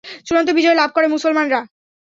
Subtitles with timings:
[0.25, 1.59] চূড়ান্ত বিজয় লাভ করে মুসলমানরা।